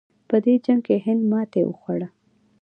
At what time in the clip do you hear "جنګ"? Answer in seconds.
0.65-0.81